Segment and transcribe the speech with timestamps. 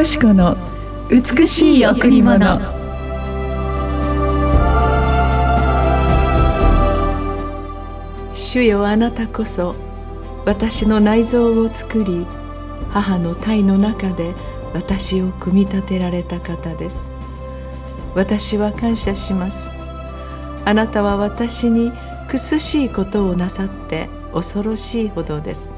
[0.00, 0.56] よし子の
[1.10, 2.58] 美しい贈り物。
[8.32, 9.74] 主よあなたこそ
[10.46, 12.26] 私の内臓を作り
[12.88, 14.34] 母の体の中で
[14.72, 17.12] 私を組み立てられた方です。
[18.14, 19.74] 私は感謝します。
[20.64, 21.92] あなたは私に
[22.26, 25.76] 苦しいことをなさって恐ろしいほどです。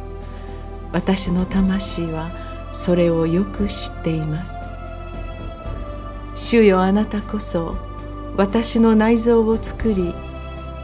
[0.92, 2.41] 私の魂は
[2.72, 4.64] それをよく知っています。
[6.34, 7.76] 主よあなたこそ
[8.36, 10.14] 私の内臓を作り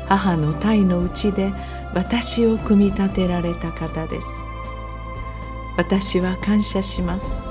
[0.06, 1.52] 母の体のうちで
[1.95, 4.28] 私を組み立てられた方です。
[5.77, 7.42] 私は感謝します。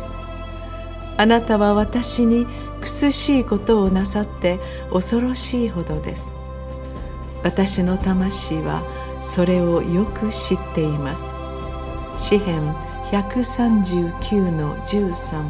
[1.17, 2.45] あなたは私に
[2.81, 4.59] 苦しいことをなさって
[4.91, 6.33] 恐ろしいほどです。
[7.43, 8.83] 私の魂は
[9.21, 11.25] それをよく知っています。
[12.19, 12.75] 詩編
[13.11, 15.41] 139の13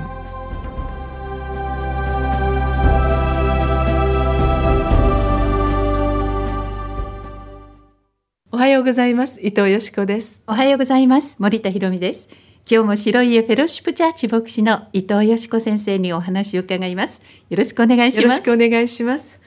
[8.52, 9.42] おはようございます。
[9.42, 10.44] 伊藤よしこです。
[10.46, 11.36] おはようございます。
[11.40, 12.30] 森田博美です。
[12.70, 17.24] 今日も白い家フェロシップチャーチ牧師の伊藤よしこ先生にお話を伺います。
[17.50, 18.24] よろしくお願いします。
[18.24, 19.42] よろしくお願いします。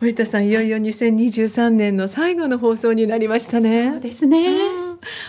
[0.00, 0.52] 森田さんい。
[0.52, 3.92] よいよ2023年の最後の放送になりましたね。
[3.92, 4.48] そうですね、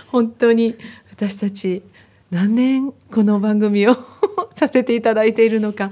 [0.08, 0.76] 本当に
[1.12, 1.84] 私たち
[2.34, 3.94] 何年この番組を
[4.58, 5.92] させていただいているのか。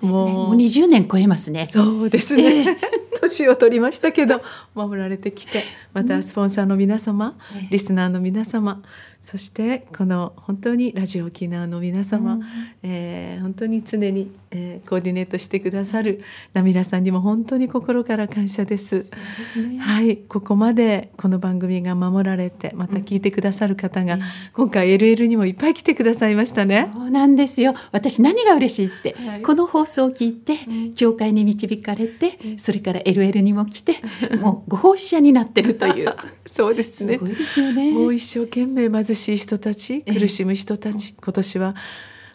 [0.00, 0.08] ね。
[0.08, 0.54] もう。
[0.54, 1.66] 20年超えますね。
[1.66, 2.76] そうですね、えー
[3.20, 4.40] 年を取りましたけど
[4.74, 8.80] 守られてきてまたスポンサーの皆様、うん、リスナーの皆様
[9.22, 12.44] そしてこの本当にラジオ沖縄の皆様、うん、
[12.82, 16.22] えー、本当に常に、えー、コーディネートしてくださる
[16.54, 19.00] ナミラさんにも本当に心から感謝です。
[19.10, 20.16] ですね、はい。
[20.16, 24.20] ここまでこの番組が守られてまた聞いてくださる方が、うん、
[24.54, 26.90] 今回 LL にもいっぱい来てくださいましたね。
[26.94, 27.74] そうなんですよ。
[27.92, 30.58] 私何が嬉しいって、はい、この放送を聞いて、
[30.94, 33.96] 教会に導かれて、それから LL にも来て
[34.40, 36.14] もうご奉仕者になってるという
[36.58, 37.18] そうですね。
[37.18, 37.92] すごいですよね。
[37.92, 41.76] もう一生懸命貧しい人たち苦しむ人たち、今年は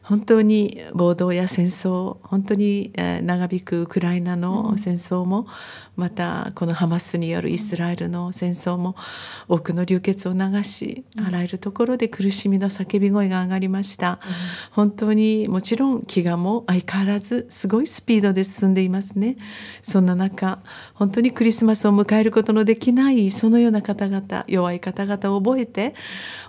[0.01, 5.45] 本当に暴動や戦争本当に長引くウクライナの戦争も、
[5.95, 8.95] またこのハマスによるイスラエルの戦争も
[9.47, 14.19] 多くの流血を流しあらゆるところで苦しみの叫び声が上がりました、
[14.71, 19.37] 本当にもちろん飢餓も相変わらずすごいスピードで進んでいますね。
[19.81, 20.59] そんな中
[20.93, 25.93] 本当にクリスマスを迎えることのできないそのような方々弱い方々を覚えて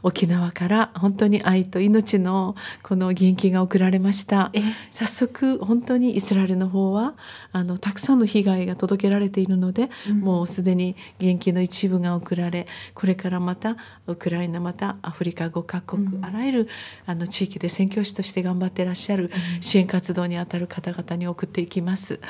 [0.03, 4.51] 沖縄から本当に愛と命のこの元気が送られました。
[4.91, 7.15] 早速本当にイスラエルの方は
[7.53, 16.69] あのたくさんの被害が届けられているので、うん、もうすでに元気の一部が送られこれからまたウクライナまたアフリカ5カ国、うん、あらゆる
[17.07, 19.31] あの地域で宣教師として頑張ってらっしゃる
[19.61, 22.21] 支援活動にあたる方々に送っていきます。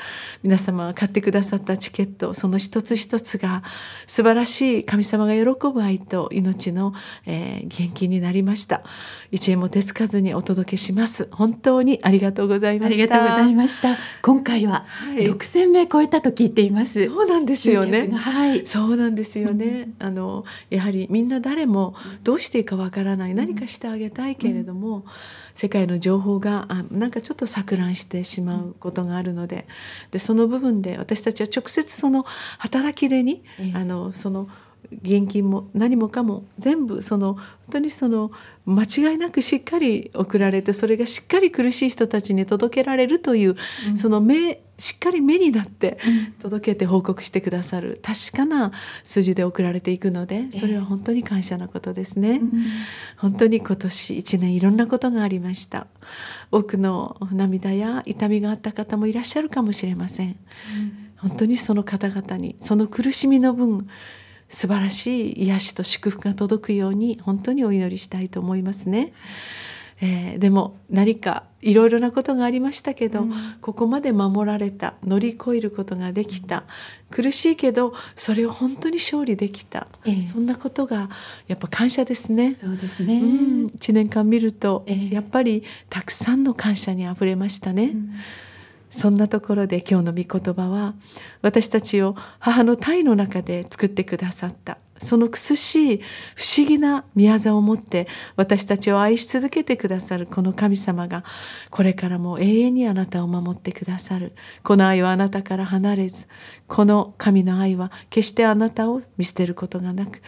[0.41, 3.63] 皆様買ってくださったチケットその一つ一つが
[4.07, 6.93] 素晴らしい神様が喜ぶ愛と命の、
[7.25, 8.83] えー、元気になりました。
[9.31, 11.27] 一円も手つかずにお届けします。
[11.31, 13.03] 本当にありがとうございました。
[13.03, 13.97] ありがとうございました。
[14.21, 14.85] 今回は
[15.15, 16.94] 6000名超えたと聞いています。
[17.03, 18.09] そうなんですよね。
[18.09, 19.89] はい、そうなんですよね。
[19.99, 25.03] うん、あのやはりみんな誰もどうしていいかわからない、何かしてあげたいけれども、うん、
[25.53, 29.67] 世界の情報があなんかちょっと錯乱してしまうことがあるので、
[30.11, 32.25] でその部分で私たちは直接その
[32.57, 33.71] 働き手に、え。
[33.73, 34.47] あのその
[34.91, 38.31] 現金も何もかも全部その本当にその
[38.65, 43.55] 間違いなくしっかり送られてそれがしっかり苦しい人たちに届けられるという、
[43.89, 45.97] うん、その目しっかり目になって
[46.41, 48.71] 届けて報告してくださる確かな
[49.03, 52.41] 数字で送られていくのでそれは本当に感謝なことですね。
[53.17, 55.87] 本当に今年1年いろんなことがありました。
[56.51, 60.35] 多くの涙や痛みがあった方もいらっしゃるかもしれません。
[61.17, 63.87] 本当にその方々にその苦しみの分
[64.49, 69.13] 素晴らしい癒しと祝福が届くように本当にお祈りしたいと思いますね。
[70.01, 76.65] えー、でも何かいろいろなことがありましたけど、うん、ここまで守られた乗り越えることができた、
[77.11, 81.09] 苦しいけどそれを本当に勝利できた、えー、そんなことが
[81.47, 82.53] やっぱ感謝ですね。
[82.53, 87.85] そうですね、うん、1年間見ると、えー、やっぱりたくさんの感謝にあふれましたね。
[87.85, 88.11] うん
[88.89, 90.93] そんなところで今日の御言葉は
[91.41, 96.01] 私たちを母の体の中で作ってくださったその苦しい
[96.35, 101.23] 不思議な宮沢を持って私たちを愛し続けてくださるこの神様が
[101.69, 104.33] これからも永遠にあなたを守ってくださる。
[104.63, 106.27] この愛はあなたから離れず
[106.67, 110.21] この神の愛は決してあなたを見捨てることがなく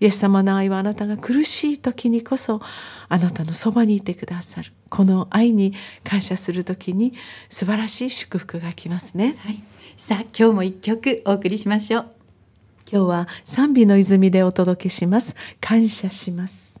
[0.00, 2.60] イエス様の愛はあなたが苦しい時にこそ
[3.08, 4.72] あなたのそばにいてくださる。
[4.88, 5.74] この愛に
[6.04, 7.12] 感謝する時に
[7.48, 9.62] 素晴らしい祝福が来ますね、はい、
[9.96, 12.06] さあ今日も一曲お送りしましょう。
[12.90, 15.36] 今日は賛美の泉でお届けします。
[15.60, 16.80] 感謝します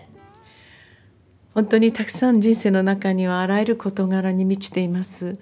[1.53, 5.37] 本当にたくさん人生の中にはあらゆる事柄に満ちています。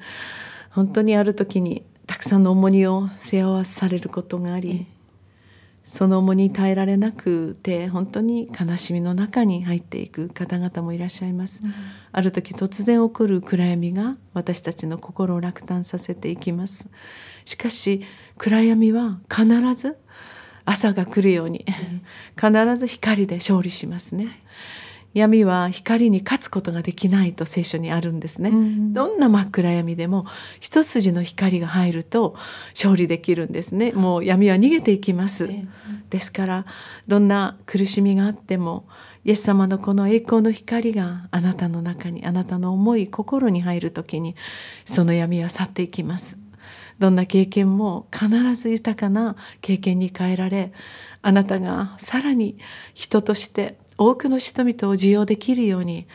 [0.71, 4.87] 本当にある時にたくさんの重荷を背負わされることがあり、
[5.83, 11.73] その重荷に耐えられなくて本当に悲しみの中に入っていく方々もいらっしゃいます、うん、
[12.11, 16.87] ある時突然起こる暗闇が私たちの心を落胆させていきます。
[17.45, 18.05] しかし
[18.37, 19.97] 暗闇は必ず
[20.65, 21.65] 朝が来るように
[22.35, 24.27] 必ず光で勝利しますね。
[25.13, 30.25] 闇は光に勝つことができないと聖書にあるんですね、うん、どんな真っ暗闇でも
[30.59, 32.35] 一筋の光が入ると
[32.75, 33.91] 勝利できるんですね。
[33.91, 35.49] もう闇は逃げていきます、
[36.09, 36.65] ですから
[37.07, 38.85] どんな苦しみがあっても
[39.25, 44.35] イエス様のこの栄光の光があなたの中にあなたの思い心に入る時に
[44.85, 46.37] その闇は去っていきます。
[46.99, 50.73] どんな経験も必ず豊かな経験に変えられ
[51.21, 52.57] あなたがさらに
[52.93, 56.07] 人として多くの人々を受容できるように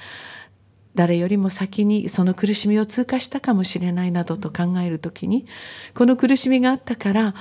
[0.94, 5.46] 誰よりも先にその苦しみを通過したかもしれないなどと考える時に
[5.94, 7.34] この苦しみがあったから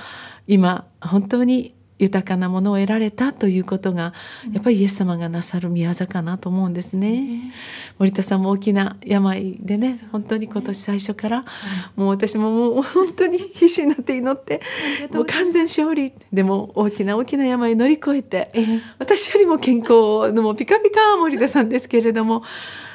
[0.46, 4.14] 今本当に豊かなものを得られたということが
[4.52, 7.52] やっぱりイエス様がなさる宮座かなと思うんですね。
[7.98, 11.44] 森田さんも大きな病でね本当に今年最初から、
[11.94, 14.60] もう私ももう本当に必死になって祈って
[15.12, 16.12] もう完全勝利。
[16.32, 18.50] でも大きな大きな病乗り越えて、
[18.98, 22.42] 私よりも健康のもピカピカ森田さんですけれども。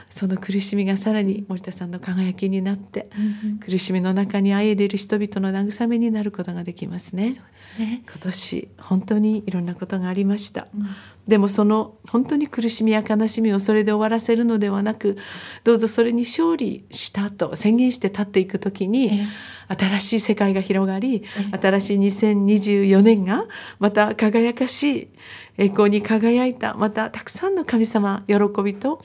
[0.10, 3.10] その苦しみがさらに森田さんの輝きになって、
[3.44, 7.34] うんうん、苦しみの中にあえいでいる人々の慰めになることができますね。
[7.34, 7.42] す
[7.80, 10.68] ね今年本当にいろんなことがありました。
[10.76, 10.88] うん、
[11.28, 15.18] でもその本当に苦しみや悲しみをそれで終わらせるのではなく
[15.64, 19.28] どうぞそれに勝利したと宣言して立っていく時に、
[19.69, 21.24] 新しい世界が広がり、
[21.60, 23.46] 新しい2024年が
[23.79, 25.08] また輝かしい
[25.58, 29.03] 栄光に輝いたまたたくさんの神様喜びと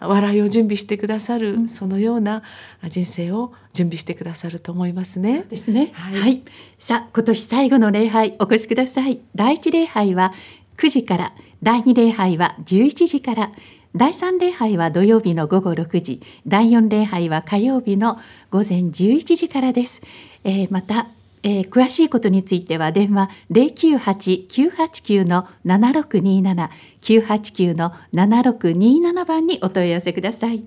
[0.00, 2.42] 笑いを準備してくださる、うん、そのような
[2.88, 5.44] 人生を準備してくださると思いますね。
[5.48, 5.90] ですね。
[5.92, 6.42] はい、はい、
[6.78, 9.20] さあ今年最後の礼拝お越しください。
[9.34, 10.32] 第一礼拝は
[10.78, 13.52] 9時から、第二礼拝は11時から。
[13.94, 16.22] 第3礼拝は土曜日の午後6時。
[16.46, 18.18] 第4礼拝は火曜日の
[18.50, 20.02] 午前11時からです、
[20.44, 21.08] えー、また
[21.42, 30.64] えー、詳しいことについては電話098-989の7627 989の7627番にお問い合わせください。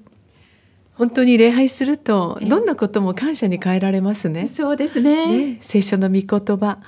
[0.93, 4.47] 本当に礼拝するとどんなことも感謝に変えられますね。
[4.47, 6.79] そうですね、ね、聖書の御言葉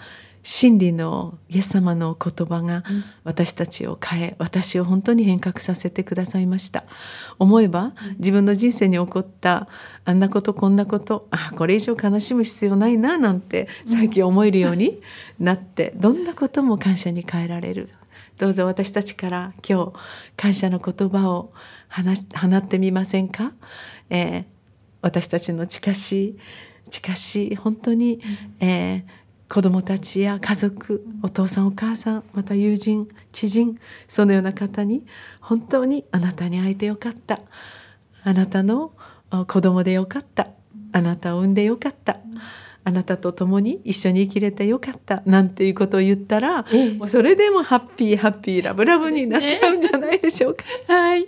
[0.44, 2.84] 真理のイエス様の言葉が
[3.24, 6.84] 私たちを変え私を本当に変革させてくださいました。
[7.40, 9.70] 思えば自分の人生に起こった
[10.04, 15.02] あんなことこんなことあこれ以上悲しむ必要ないななんて最近思えるように
[15.40, 17.90] なってどんなことも感謝に変えられる。
[18.38, 19.94] どうぞ私たちから今日
[20.36, 21.54] 感謝の言葉を
[21.90, 23.54] 放ってみませんか、
[24.10, 24.46] えー、
[25.02, 26.38] 私たちの近しい
[26.90, 28.20] 近しい本当に、
[28.60, 29.23] えー
[29.54, 35.06] 子どもたちや家族お父さんお母さんまた友人知人そのような方に
[35.42, 37.40] 本当にあなたに会えてよかった。
[38.24, 38.94] あなたの
[39.30, 40.48] 子供でよかった。
[40.92, 42.18] あなたを産んでよかった。
[42.84, 45.22] あなたと共に一緒に生きれてよかった。
[45.28, 50.64] なんていうことを言ったら、ええ、もうそれでもハッピーハッピーラブラブになっちゃうんじゃないでしょうか。
[50.92, 51.28] はい。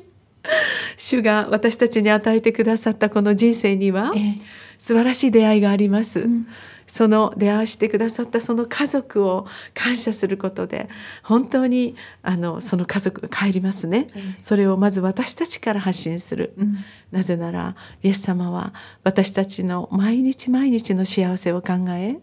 [0.98, 6.22] 主が私たちに与えてくださったこの人生にはええ素晴らしい出会いがあります。
[6.22, 6.48] うん
[6.88, 10.88] その出会わしてくださったその家族を感謝することで
[11.24, 14.44] 本当にあのその家族が帰りますねええ。
[14.44, 16.53] それをまず私たちから発信する。
[16.58, 16.77] うん
[17.12, 22.17] なぜならイエス様は私たちの毎日毎日の幸せを考え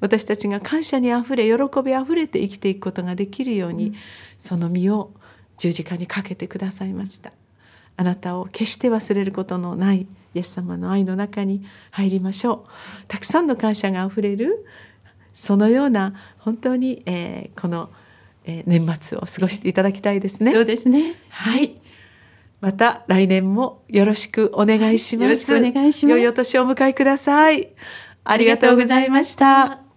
[0.00, 3.94] 私たちが感謝にあふれ喜びあふれて生きていくことができるように、
[4.38, 5.12] その身を
[5.60, 7.32] 十字架にかけてくださいました
[7.96, 12.70] あなたを決して忘れることのないイエス様の愛の中に入りましょう
[13.08, 14.66] たくさんの感謝があふれる
[15.32, 17.90] そのような本当に、えーこの、
[18.44, 21.76] えー年末を過ごしていただきたいですねそうですねはい。
[22.60, 25.24] また来年もよろしくお願いします。
[25.24, 27.72] よろしくお願いします良いお年をお迎えください。
[28.22, 29.89] ありがとうございました。